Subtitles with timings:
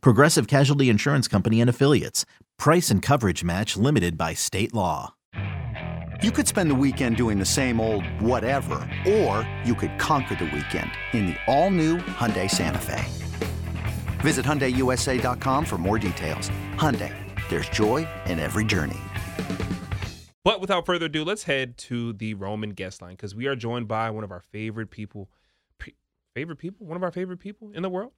[0.00, 2.24] Progressive Casualty Insurance Company and Affiliates.
[2.58, 5.14] Price and coverage match limited by state law.
[6.22, 10.44] You could spend the weekend doing the same old whatever, or you could conquer the
[10.46, 13.04] weekend in the all-new Hyundai Santa Fe.
[14.20, 16.50] Visit HyundaiUSA.com for more details.
[16.76, 17.12] Hyundai,
[17.50, 19.00] there's joy in every journey.
[20.44, 23.88] But without further ado, let's head to the Roman guest line because we are joined
[23.88, 25.30] by one of our favorite people.
[25.78, 25.94] P-
[26.34, 26.86] favorite people?
[26.86, 28.12] One of our favorite people in the world?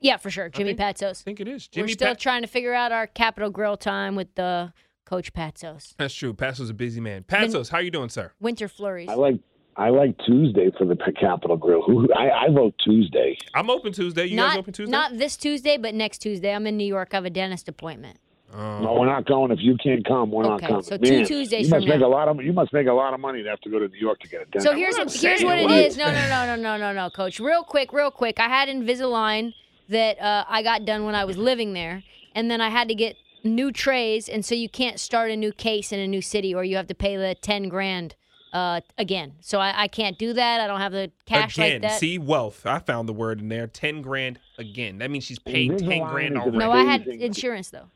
[0.00, 0.48] Yeah, for sure.
[0.48, 1.22] Jimmy think- Patsos.
[1.22, 1.68] I think it is.
[1.74, 4.72] We're still Pat- trying to figure out our Capital Grille time with the
[5.04, 5.94] Coach Patsos.
[5.98, 6.32] That's true.
[6.34, 7.24] Patsos is a busy man.
[7.24, 8.32] Patsos, how you doing, sir?
[8.40, 9.08] Winter flurries.
[9.08, 9.40] I like
[9.76, 11.82] I like Tuesday for the P- Capital Grille.
[11.82, 13.36] Who I, I vote Tuesday.
[13.54, 14.26] I'm open Tuesday.
[14.26, 14.90] You not, guys open Tuesday?
[14.90, 16.54] Not this Tuesday, but next Tuesday.
[16.54, 17.08] I'm in New York.
[17.12, 18.18] I have a dentist appointment.
[18.52, 19.50] Um, No, we're not going.
[19.50, 20.82] If you can't come, we're Okay, not coming.
[20.82, 22.06] so two Man, Tuesdays you must from make now.
[22.06, 23.88] a lot of you must make a lot of money to have to go to
[23.88, 24.66] New York to get a dentist.
[24.66, 25.96] So here's not here's what it is.
[25.96, 27.40] No, no, no, no, no, no, no, Coach.
[27.40, 28.38] Real quick, real quick.
[28.38, 29.54] I had Invisalign
[29.92, 32.02] that uh, I got done when I was living there,
[32.34, 35.52] and then I had to get new trays, and so you can't start a new
[35.52, 38.14] case in a new city, or you have to pay the ten grand
[38.52, 39.34] uh, again.
[39.40, 40.60] So I, I can't do that.
[40.60, 42.00] I don't have the cash again, like that.
[42.00, 42.66] see wealth.
[42.66, 43.66] I found the word in there.
[43.66, 44.98] Ten grand again.
[44.98, 46.58] That means she's paid ten grand is already.
[46.58, 47.88] no, I had insurance though.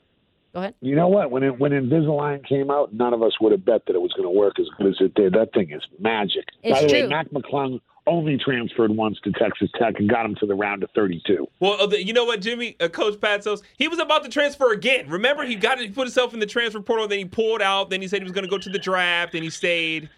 [0.52, 0.74] Go ahead.
[0.80, 1.30] you know what?
[1.30, 4.12] When it, when Invisalign came out, none of us would have bet that it was
[4.14, 5.34] going to work as good as it did.
[5.34, 6.46] That thing is magic.
[6.62, 7.02] It's By the true.
[7.02, 10.82] way, Mac McClung only transferred once to Texas Tech and got him to the round
[10.82, 11.46] of 32.
[11.60, 15.08] Well, uh, you know what, Jimmy, uh, Coach Patsos, he was about to transfer again.
[15.08, 18.00] Remember, he got he put himself in the transfer portal, then he pulled out, then
[18.00, 20.08] he said he was going to go to the draft, and he stayed.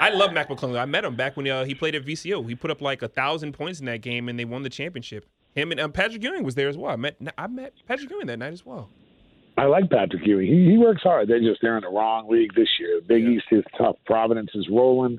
[0.00, 0.78] I love Mac McClung.
[0.78, 2.48] I met him back when uh, he played at VCU.
[2.48, 5.26] He put up like a thousand points in that game, and they won the championship.
[5.54, 6.92] Him and um, Patrick Ewing was there as well.
[6.92, 8.88] I met I met Patrick Ewing that night as well.
[9.56, 10.46] I like Patrick Ewing.
[10.46, 11.28] He, he works hard.
[11.28, 13.00] They're just they're in the wrong league this year.
[13.06, 13.30] Big Yeah.
[13.30, 13.96] East is tough.
[14.06, 15.18] Providence is rolling.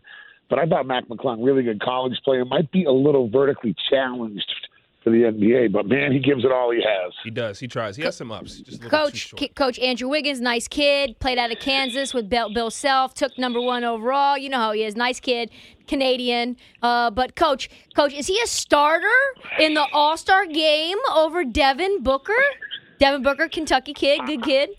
[0.52, 4.54] But I thought Mac McClung, really good college player, might be a little vertically challenged
[5.02, 5.72] for the NBA.
[5.72, 7.14] But man, he gives it all he has.
[7.24, 7.58] He does.
[7.58, 7.96] He tries.
[7.96, 8.58] He has some ups.
[8.58, 11.18] Just a little too Coach, Coach Andrew Wiggins, nice kid.
[11.20, 13.14] Played out of Kansas with Bill, Bill Self.
[13.14, 14.38] Took number one overall.
[14.38, 14.98] You know how he is.
[14.98, 15.50] Nice kid,
[15.88, 16.58] Canadian.
[16.82, 19.08] Uh, but Coach, Coach, is he a starter
[19.58, 22.44] in the All Star game over Devin Booker?
[23.00, 24.70] Devin Booker, Kentucky kid, good kid.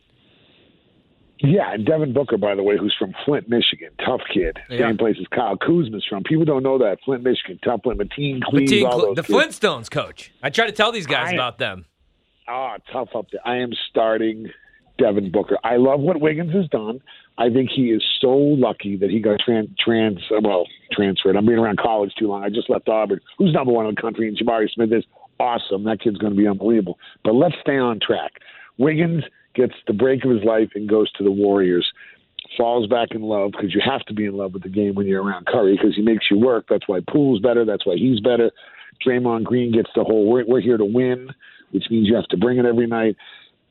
[1.43, 4.59] Yeah, and Devin Booker, by the way, who's from Flint, Michigan, tough kid.
[4.71, 4.89] Yeah.
[4.89, 6.23] Same place as Kyle Kuzma's from.
[6.23, 9.59] People don't know that Flint, Michigan, tough Flint, Mateen, Cleaves, Mateen all those the kids.
[9.59, 10.33] Flintstones, coach.
[10.43, 11.87] I try to tell these guys I- about them.
[12.49, 13.41] Ah, tough up there.
[13.47, 14.51] I am starting
[14.99, 15.59] Devin Booker.
[15.65, 17.01] I love what Wiggins has done.
[17.39, 21.37] I think he is so lucky that he got trans, trans well, transferred.
[21.37, 22.45] I'm being around college too long.
[22.45, 23.21] I just left Auburn.
[23.39, 24.29] Who's number one in the country?
[24.29, 25.05] And Jabari Smith is
[25.41, 25.85] awesome.
[25.85, 26.99] That kid's going to be unbelievable.
[27.25, 28.33] But let's stay on track.
[28.79, 29.25] Wiggins
[29.55, 31.91] gets the break of his life and goes to the Warriors.
[32.57, 35.07] Falls back in love because you have to be in love with the game when
[35.07, 36.67] you're around Curry because he makes you work.
[36.69, 37.65] That's why Poole's better.
[37.65, 38.51] That's why he's better.
[39.07, 41.29] Draymond Green gets the whole we're, we're here to win,
[41.71, 43.17] which means you have to bring it every night.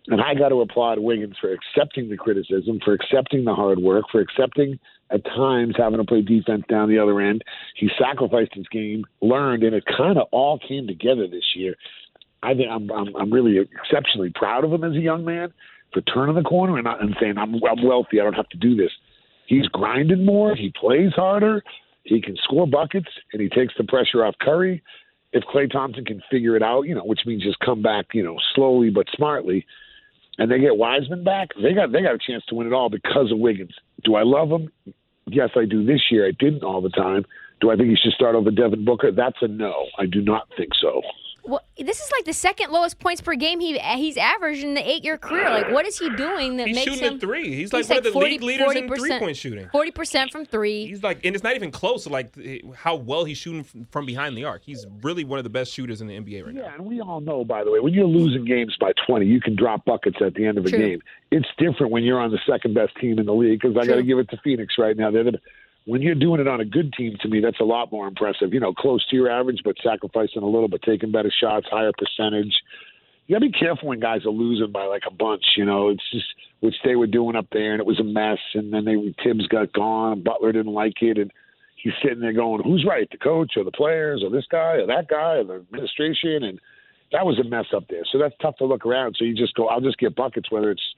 [0.07, 4.05] And I got to applaud Wiggins for accepting the criticism, for accepting the hard work,
[4.11, 4.79] for accepting
[5.11, 7.43] at times having to play defense down the other end.
[7.75, 11.75] He sacrificed his game, learned, and it kind of all came together this year.
[12.43, 15.53] I think I'm, I'm I'm really exceptionally proud of him as a young man
[15.93, 18.19] for turning the corner and, and saying I'm, I'm wealthy.
[18.19, 18.91] I don't have to do this.
[19.47, 20.55] He's grinding more.
[20.55, 21.63] He plays harder.
[22.03, 24.81] He can score buckets, and he takes the pressure off Curry.
[25.33, 28.23] If Klay Thompson can figure it out, you know, which means just come back, you
[28.23, 29.65] know, slowly but smartly,
[30.37, 32.89] and they get Wiseman back, they got they got a chance to win it all
[32.89, 33.75] because of Wiggins.
[34.03, 34.71] Do I love him?
[35.27, 35.85] Yes, I do.
[35.85, 37.25] This year, I didn't all the time.
[37.59, 39.11] Do I think he should start over Devin Booker?
[39.11, 39.85] That's a no.
[39.99, 41.01] I do not think so.
[41.43, 44.87] Well, this is like the second lowest points per game he he's averaged in the
[44.87, 45.49] eight year career.
[45.49, 47.55] Like, what is he doing that He's makes shooting him three.
[47.55, 49.67] He's like one of the league leaders in three-point shooting.
[49.71, 50.85] Forty percent from three.
[50.85, 52.35] He's like, and it's not even close to like
[52.75, 54.61] how well he's shooting from- from behind the arc.
[54.63, 56.61] He's really one of the best shooters in the NBA right now.
[56.61, 59.41] Yeah, and we all know, by the way, when you're losing games by 20, you
[59.41, 61.01] can drop buckets at the end of a game.
[61.31, 63.95] It's different when you're on the second best team in the league because I got
[63.95, 65.09] to give it to Phoenix right now.
[65.11, 65.39] They're the,
[65.85, 68.53] when you're doing it on a good team, to me, that's a lot more impressive.
[68.53, 71.91] You know, close to your average, but sacrificing a little, but taking better shots, higher
[71.97, 72.53] percentage.
[73.27, 75.43] You got to be careful when guys are losing by like a bunch.
[75.57, 76.25] You know, it's just
[76.59, 78.39] which they were doing up there, and it was a mess.
[78.53, 81.31] And then they Tibbs got gone, and Butler didn't like it, and
[81.75, 84.87] he's sitting there going, "Who's right, the coach or the players or this guy or
[84.87, 86.59] that guy or the administration?" And
[87.11, 88.03] that was a mess up there.
[88.11, 89.15] So that's tough to look around.
[89.17, 90.95] So you just go, I'll just get buckets, whether it's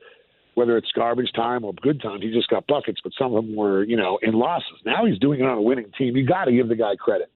[0.56, 2.22] whether it's garbage time or good time.
[2.22, 4.80] He just got buckets, but some of them were, you know, in losses.
[4.86, 6.16] Now he's doing it on a winning team.
[6.16, 7.32] You got to give the guy credit.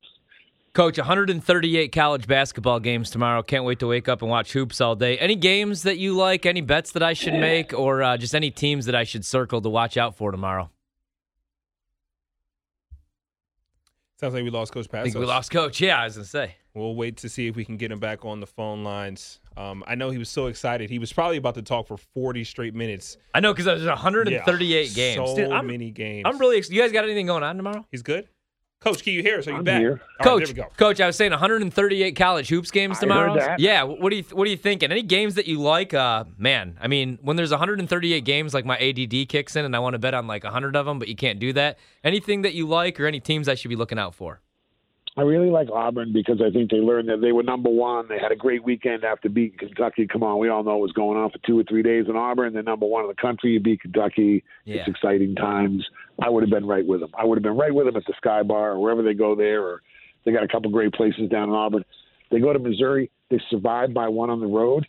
[0.74, 3.42] Coach, 138 college basketball games tomorrow.
[3.42, 5.18] Can't wait to wake up and watch hoops all day.
[5.18, 6.46] Any games that you like?
[6.46, 9.60] Any bets that I should make, or uh, just any teams that I should circle
[9.62, 10.70] to watch out for tomorrow?
[14.20, 15.00] Sounds like we lost Coach Patsos.
[15.00, 15.82] I think we lost Coach.
[15.82, 16.56] Yeah, I was gonna say.
[16.76, 19.40] We'll wait to see if we can get him back on the phone lines.
[19.58, 20.90] Um, I know he was so excited.
[20.90, 23.18] He was probably about to talk for 40 straight minutes.
[23.34, 25.30] I know because there's 138 Yeah, games.
[25.30, 26.24] So Dude, I'm, many games.
[26.26, 26.58] I'm really.
[26.58, 27.86] Ex- you guys got anything going on tomorrow?
[27.92, 28.28] He's good.
[28.80, 29.48] Coach, can you hear us?
[29.48, 29.80] Are you I'm back?
[29.82, 29.90] here.
[29.94, 30.76] All right, Coach, there we go.
[30.78, 33.34] Coach, I was saying 138 college hoops games I heard tomorrow.
[33.36, 33.60] that.
[33.60, 34.92] Yeah, what do you what are you thinking?
[34.92, 35.96] Any games that you like?
[35.96, 39.80] Uh, man, I mean, when there's 138 games, like my ADD kicks in, and I
[39.80, 41.80] want to bet on like 100 of them, but you can't do that.
[42.04, 44.42] Anything that you like, or any teams I should be looking out for?
[45.18, 48.08] I really like Auburn because I think they learned that they were number one.
[48.08, 50.06] They had a great weekend after beating Kentucky.
[50.06, 52.16] Come on, we all know what was going on for two or three days in
[52.16, 52.54] Auburn.
[52.54, 53.54] They're number one in the country.
[53.54, 54.44] You beat Kentucky.
[54.66, 54.76] Yeah.
[54.76, 55.84] It's exciting times.
[56.22, 57.10] I would have been right with them.
[57.18, 59.36] I would have been right with them at the Sky Bar or wherever they go
[59.36, 59.64] there.
[59.64, 59.82] Or
[60.24, 61.84] they got a couple great places down in Auburn.
[62.30, 63.10] They go to Missouri.
[63.32, 64.86] They survived by one on the road.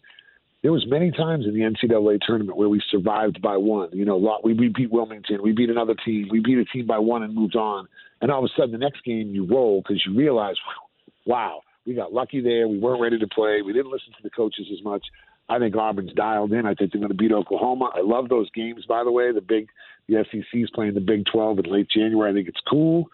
[0.62, 3.90] There was many times in the NCAA tournament where we survived by one.
[3.92, 6.98] You know, we, we beat Wilmington, we beat another team, we beat a team by
[6.98, 7.86] one and moved on.
[8.20, 10.56] And all of a sudden, the next game you roll because you realize,
[11.26, 12.68] wow, we got lucky there.
[12.68, 13.62] We weren't ready to play.
[13.62, 15.04] We didn't listen to the coaches as much.
[15.48, 16.66] I think Auburn's dialed in.
[16.66, 17.90] I think they're going to beat Oklahoma.
[17.94, 19.32] I love those games, by the way.
[19.32, 19.68] The big,
[20.06, 22.30] the SEC's playing the Big 12 in late January.
[22.30, 23.08] I think it's cool.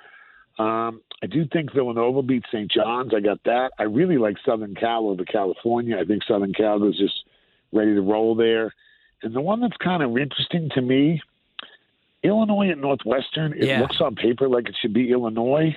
[0.58, 2.70] Um, I do think Villanova beat St.
[2.70, 3.12] John's.
[3.14, 3.70] I got that.
[3.78, 5.96] I really like Southern Cal over California.
[5.98, 7.24] I think Southern Cal is just
[7.72, 8.72] ready to roll there.
[9.22, 11.22] And the one that's kind of interesting to me,
[12.24, 13.52] Illinois at Northwestern.
[13.52, 13.80] It Yeah.
[13.80, 15.76] looks on paper like it should be Illinois,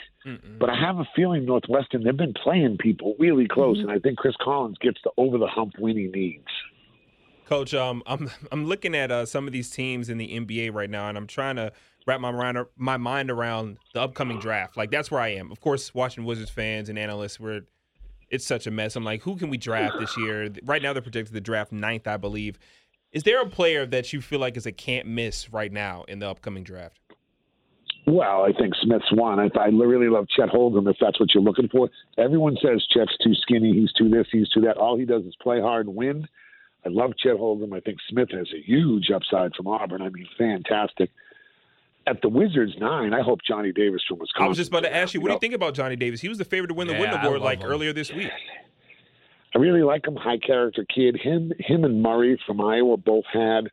[0.59, 2.03] but I have a feeling Northwestern.
[2.03, 5.47] They've been playing people really close, and I think Chris Collins gets the over the
[5.47, 6.47] hump win he needs.
[7.45, 10.89] Coach, um, I'm I'm looking at uh, some of these teams in the NBA right
[10.89, 11.71] now, and I'm trying to
[12.05, 14.75] wrap my mind my mind around the upcoming draft.
[14.77, 15.51] Like that's where I am.
[15.51, 17.61] Of course, watching Wizards fans and analysts, we're
[18.29, 18.95] it's such a mess.
[18.97, 20.49] I'm like, who can we draft this year?
[20.65, 22.59] Right now, they're projected to draft ninth, I believe.
[23.11, 26.19] Is there a player that you feel like is a can't miss right now in
[26.19, 26.99] the upcoming draft?
[28.05, 29.39] Well, I think Smith's one.
[29.39, 31.89] I, I really love Chet Holmgren if that's what you're looking for.
[32.17, 34.77] Everyone says Chet's too skinny, he's too this, he's too that.
[34.77, 36.27] All he does is play hard and win.
[36.85, 37.75] I love Chet Holmgren.
[37.75, 40.01] I think Smith has a huge upside from Auburn.
[40.01, 41.09] I mean, fantastic.
[42.05, 44.45] At the Wizards nine, I hope Johnny Davis from Wisconsin.
[44.45, 46.21] I was just about to ask you, what do you think about Johnny Davis?
[46.21, 47.69] He was the favorite to win the Yeah, Wooden Award like him.
[47.69, 48.29] earlier this week.
[49.55, 50.15] I really like him.
[50.15, 51.17] High character kid.
[51.21, 53.69] Him, him, and Murray from Iowa both had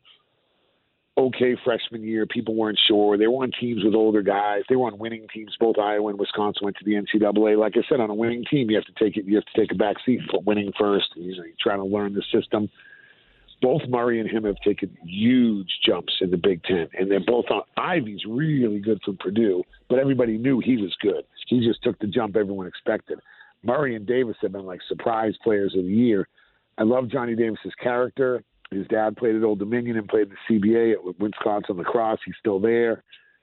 [1.17, 2.27] okay freshman year.
[2.27, 3.17] People weren't sure.
[3.17, 4.63] They were on teams with older guys.
[4.69, 5.57] They were on winning teams.
[5.59, 7.59] Both Iowa and Wisconsin went to the NCAA.
[7.59, 9.25] Like I said, on a winning team, you have to take it.
[9.25, 11.07] You have to take a back seat for winning first.
[11.17, 12.69] You know, you're trying to learn the system.
[13.63, 17.47] Both Murray and him have taken huge jumps in the Big Ten, and they're both
[17.51, 17.63] on.
[17.79, 21.25] Ivey's really good from Purdue, but everybody knew he was good.
[21.47, 23.21] He just took the jump everyone expected.
[23.65, 26.29] Murray and Davis have been like surprise players of the year.
[26.79, 28.43] I love Johnny Davis's character.
[28.71, 32.19] His dad played at Old Dominion and played the CBA at Wisconsin La Crosse.
[32.25, 33.03] He's still there.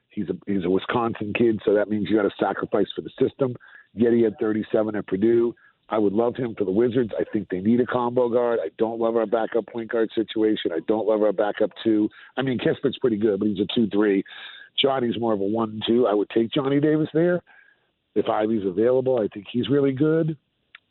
[0.09, 3.11] He's a he's a Wisconsin kid, so that means you got to sacrifice for the
[3.19, 3.55] system.
[3.93, 5.55] Yet he had 37 at Purdue.
[5.89, 7.11] I would love him for the Wizards.
[7.19, 8.59] I think they need a combo guard.
[8.63, 10.71] I don't love our backup point guard situation.
[10.73, 12.09] I don't love our backup two.
[12.37, 14.23] I mean, Kispert's pretty good, but he's a two-three.
[14.81, 16.07] Johnny's more of a one-two.
[16.07, 17.41] I would take Johnny Davis there
[18.15, 19.19] if Ivey's available.
[19.19, 20.37] I think he's really good.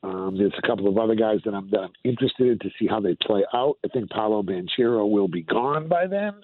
[0.03, 2.87] Um, there's a couple of other guys that I'm that I'm interested in to see
[2.87, 3.77] how they play out.
[3.85, 6.35] I think Paolo Banchero will be gone by then.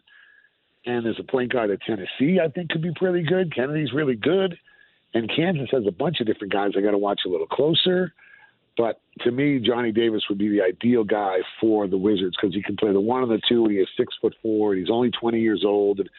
[0.85, 3.55] And there's a point guard at Tennessee I think could be pretty good.
[3.55, 4.57] Kennedy's really good.
[5.15, 8.13] And Kansas has a bunch of different guys I got to watch a little closer.
[8.77, 12.63] But to me, Johnny Davis would be the ideal guy for the Wizards because he
[12.63, 13.65] can play the one and the two.
[13.65, 14.73] And he is six foot four.
[14.73, 16.01] And he's only 20 years old.
[16.01, 16.11] And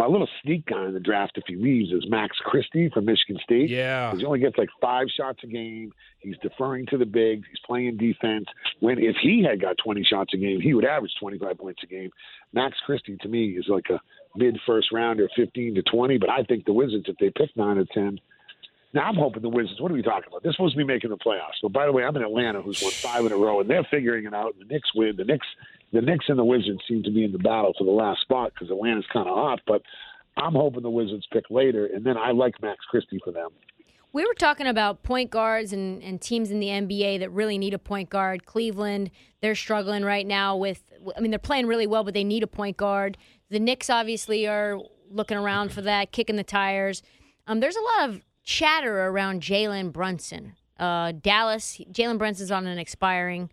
[0.00, 3.38] my little sneak guy in the draft, if he leaves, is Max Christie from Michigan
[3.44, 3.68] State.
[3.68, 4.16] Yeah.
[4.16, 5.92] He only gets like five shots a game.
[6.20, 7.46] He's deferring to the bigs.
[7.46, 8.46] He's playing defense.
[8.78, 11.86] When if he had got 20 shots a game, he would average 25 points a
[11.86, 12.10] game.
[12.54, 14.00] Max Christie to me is like a
[14.34, 16.16] mid first rounder, 15 to 20.
[16.16, 18.18] But I think the Wizards, if they pick nine or 10.
[18.92, 19.80] Now I'm hoping the Wizards.
[19.80, 20.42] What are we talking about?
[20.42, 21.60] They're supposed to be making the playoffs.
[21.62, 23.86] But by the way, I'm in Atlanta, who's won five in a row, and they're
[23.90, 24.58] figuring it out.
[24.58, 25.14] The Knicks win.
[25.16, 25.46] The Knicks,
[25.92, 28.52] the Knicks and the Wizards seem to be in the battle for the last spot
[28.52, 29.60] because Atlanta's kind of hot.
[29.66, 29.82] But
[30.36, 33.50] I'm hoping the Wizards pick later, and then I like Max Christie for them.
[34.12, 37.74] We were talking about point guards and, and teams in the NBA that really need
[37.74, 38.44] a point guard.
[38.44, 40.82] Cleveland, they're struggling right now with,
[41.16, 43.16] I mean, they're playing really well, but they need a point guard.
[43.50, 44.80] The Knicks obviously are
[45.12, 47.04] looking around for that, kicking the tires.
[47.46, 50.54] Um, there's a lot of chatter around Jalen Brunson.
[50.78, 53.50] Uh, Dallas, Jalen Brunson's on an expiring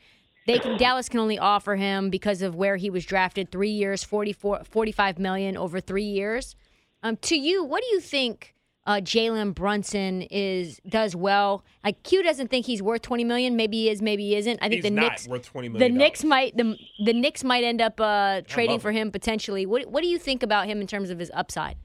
[0.48, 4.04] they can Dallas can only offer him because of where he was drafted, three years,
[4.04, 6.56] 44, 45 million over three years.
[7.04, 8.54] Um, to you, what do you think?
[8.86, 11.66] Uh, Jalen Brunson is does well.
[11.84, 13.58] Like Q doesn't think he's worth twenty million.
[13.58, 14.01] Maybe he is.
[14.01, 14.60] Maybe he isn't.
[14.62, 15.89] I think He's the not Knicks worth $20 The.
[15.89, 19.66] Knicks might the the Knicks might end up uh, trading love for him potentially.
[19.66, 21.75] What what do you think about him in terms of his upside?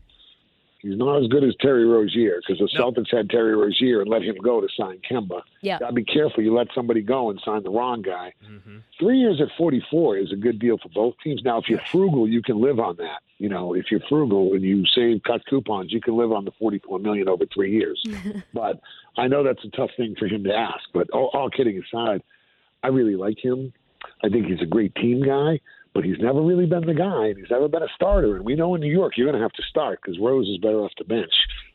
[0.82, 2.90] He's not as good as Terry Rozier because the No.
[2.90, 5.42] Celtics had Terry Rozier and let him go to sign Kemba.
[5.60, 5.78] Yeah.
[5.78, 6.42] Gotta be careful.
[6.42, 8.34] You let somebody go and sign the wrong guy.
[8.44, 8.78] Mm-hmm.
[8.98, 11.42] Three years at 44 is a good deal for both teams.
[11.44, 13.22] Now, if you're frugal, you can live on that.
[13.38, 16.52] You know, if you're frugal and you save, cut coupons, you can live on the
[16.58, 18.04] 44 million over three years.
[18.52, 18.80] but
[19.16, 20.82] I know that's a tough thing for him to ask.
[20.92, 22.22] But all, all kidding aside,
[22.82, 23.72] I really like him.
[24.24, 25.60] I think he's a great team guy,
[25.94, 28.36] but he's never really been the guy, and he's never been a starter.
[28.36, 30.58] And we know in New York you're going to have to start because Rose is
[30.58, 31.32] better off the bench.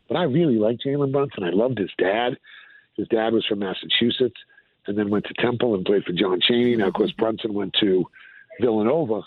[0.08, 1.44] But I really like Jalen Brunson.
[1.44, 2.38] I loved his dad.
[2.96, 4.40] His dad was from Massachusetts
[4.88, 6.76] and then went to Temple and played for John Chaney.
[6.76, 8.06] Now, of course, Brunson went to
[8.60, 9.22] Villanova.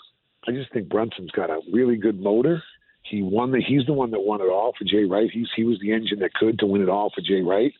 [0.47, 2.63] I just think Brunson's got a really good motor.
[3.03, 3.61] He won the.
[3.61, 5.29] He's the one that won it all for Jay Wright.
[5.31, 7.73] He's he was the engine that could to win it all for Jay Wright.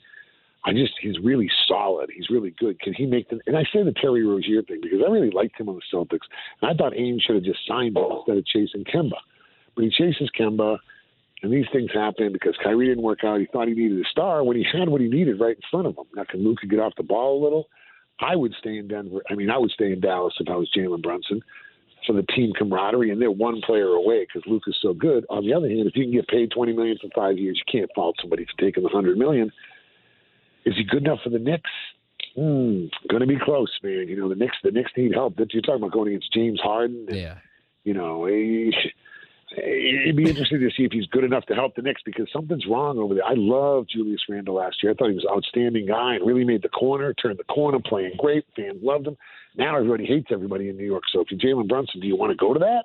[0.63, 2.11] I just he's really solid.
[2.15, 2.79] He's really good.
[2.79, 3.39] Can he make the?
[3.47, 6.27] And I say the Terry Rozier thing because I really liked him on the Celtics,
[6.61, 9.17] and I thought Ainge should have just signed him instead of chasing Kemba.
[9.75, 10.77] But he chases Kemba,
[11.41, 13.39] and these things happen because Kyrie didn't work out.
[13.39, 15.87] He thought he needed a star when he had what he needed right in front
[15.87, 16.05] of him.
[16.15, 17.67] Now, can Luka get off the ball a little?
[18.19, 19.21] I would stay in Denver.
[19.29, 21.41] I mean, I would stay in Dallas if I was Jalen Brunson
[22.05, 25.25] for the team camaraderie, and they're one player away because Luka's so good.
[25.29, 27.79] On the other hand, if you can get paid twenty million for five years, you
[27.79, 29.51] can't fault somebody for taking the hundred million.
[30.65, 31.69] Is he good enough for the Knicks?
[32.35, 34.07] Hmm, going to be close, man.
[34.07, 35.35] You know, the Knicks, the Knicks need help.
[35.37, 37.07] That you're talking about going against James Harden.
[37.09, 37.37] and, Yeah.
[37.83, 38.71] You know, he,
[39.57, 42.65] it'd be interesting to see if he's good enough to help the Knicks because something's
[42.67, 43.25] wrong over there.
[43.25, 44.91] I loved Julius Randle last year.
[44.91, 47.79] I thought he was an outstanding guy and really made the corner, turned the corner,
[47.83, 48.45] playing great.
[48.55, 49.17] Fans loved him.
[49.57, 51.03] Now everybody hates everybody in New York.
[51.11, 52.83] So if you're Jalen Brunson, do you want to go to that?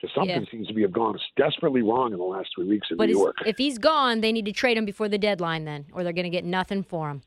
[0.00, 0.50] Because something Yeah.
[0.50, 3.16] seems to be have gone desperately wrong in the last three weeks in But New
[3.16, 3.36] is, York.
[3.46, 6.24] if he's gone, they need to trade him before the deadline then, or they're going
[6.24, 7.22] to get nothing for him.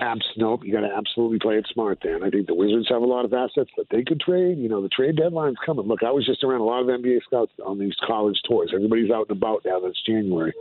[0.00, 2.00] Abs, nope, you got to absolutely play it smart.
[2.02, 4.58] Then I think the Wizards have a lot of assets that they could trade.
[4.58, 5.86] You know, the trade deadline's coming.
[5.86, 8.72] Look, I was just around a lot of NBA scouts on these college tours.
[8.74, 9.78] Everybody's out and about now.
[9.78, 10.52] That's January,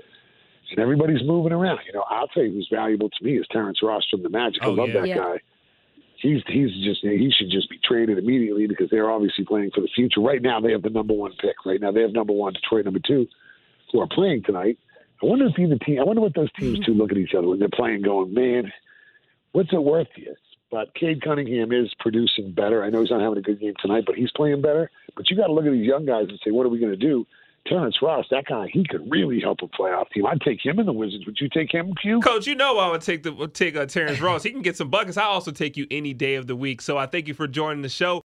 [0.69, 1.79] and everybody's moving around.
[1.87, 4.61] You know, I'll tell you who's valuable to me is Terrence Ross from the Magic.
[4.61, 4.99] I Oh, love yeah.
[5.01, 5.17] that Yeah.
[5.17, 5.39] guy.
[6.23, 9.89] He's he's just he should just be traded immediately because they're obviously playing for the
[9.93, 10.21] future.
[10.21, 11.65] Right now, they have the number one pick.
[11.65, 13.27] Right now, they have number one, Detroit number two,
[13.91, 14.79] who are playing tonight.
[15.21, 15.99] I wonder if either team.
[15.99, 16.91] I wonder what those teams mm-hmm.
[16.91, 18.71] two look at each other when they're playing, going, man
[19.53, 20.35] what's it worth to you?
[20.69, 22.83] But Cade Cunningham is producing better.
[22.83, 24.91] I know he's not having a good game tonight, but he's playing better.
[25.15, 26.91] But you got to look at these young guys and say, what are we going
[26.91, 27.25] to do?
[27.65, 30.25] Terrence Ross, that guy, he could really help a playoff team.
[30.25, 31.25] I'd take him in the Wizards.
[31.25, 32.19] Would you take him, Q?
[32.19, 34.43] Coach, you know I would take the take uh, Terrence Ross.
[34.43, 35.15] He can get some buckets.
[35.15, 36.81] I also take you any day of the week.
[36.81, 38.21] So I thank you for joining the show.